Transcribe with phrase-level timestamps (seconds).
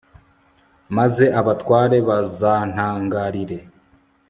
[0.97, 3.57] maze abatware bazantangarire